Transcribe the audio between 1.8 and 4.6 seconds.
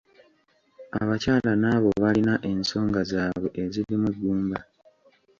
balina ensonga zaabwe ezirimu eggumba.